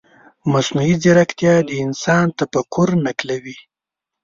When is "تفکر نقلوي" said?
2.39-3.57